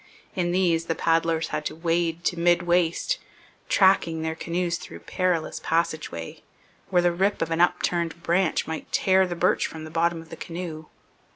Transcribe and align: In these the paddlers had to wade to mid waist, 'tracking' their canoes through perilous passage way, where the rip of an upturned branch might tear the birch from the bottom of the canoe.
In 0.33 0.51
these 0.51 0.85
the 0.85 0.95
paddlers 0.95 1.49
had 1.49 1.63
to 1.65 1.75
wade 1.75 2.23
to 2.23 2.35
mid 2.39 2.63
waist, 2.63 3.19
'tracking' 3.69 4.23
their 4.23 4.33
canoes 4.33 4.79
through 4.79 5.01
perilous 5.01 5.59
passage 5.63 6.11
way, 6.11 6.41
where 6.89 7.03
the 7.03 7.11
rip 7.11 7.39
of 7.39 7.51
an 7.51 7.61
upturned 7.61 8.23
branch 8.23 8.65
might 8.65 8.91
tear 8.91 9.27
the 9.27 9.35
birch 9.35 9.67
from 9.67 9.83
the 9.83 9.91
bottom 9.91 10.19
of 10.19 10.29
the 10.31 10.35
canoe. 10.37 10.87